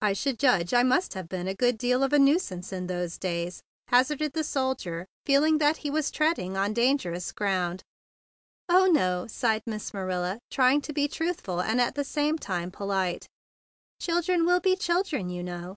"I 0.00 0.12
should 0.12 0.38
judge 0.38 0.72
I 0.72 0.84
must 0.84 1.14
have 1.14 1.28
been 1.28 1.48
a 1.48 1.52
good 1.52 1.78
deal 1.78 2.04
of 2.04 2.12
a 2.12 2.18
nuisance 2.20 2.72
in 2.72 2.86
those 2.86 3.18
days," 3.18 3.60
hazarded 3.88 4.32
the 4.32 4.44
soldier, 4.44 5.04
feeling 5.26 5.58
that 5.58 5.78
he 5.78 5.90
was 5.90 6.12
treading 6.12 6.56
on 6.56 6.72
dangerous 6.72 7.32
ground. 7.32 7.82
"Oh, 8.68 8.86
no!" 8.86 9.26
sighed 9.26 9.64
Miss 9.66 9.92
Marilla, 9.92 10.38
try¬ 10.48 10.74
ing 10.74 10.80
to 10.82 10.92
be 10.92 11.08
truthful 11.08 11.60
and 11.60 11.80
at 11.80 11.96
the 11.96 12.04
same 12.04 12.38
time 12.38 12.70
polite. 12.70 13.26
"Children 13.98 14.46
will 14.46 14.60
be 14.60 14.76
children, 14.76 15.28
you 15.28 15.42
know." 15.42 15.74